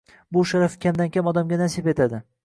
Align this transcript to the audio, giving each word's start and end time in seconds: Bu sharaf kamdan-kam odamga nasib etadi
Bu 0.35 0.41
sharaf 0.51 0.77
kamdan-kam 0.85 1.29
odamga 1.31 1.59
nasib 1.63 1.91
etadi 1.93 2.23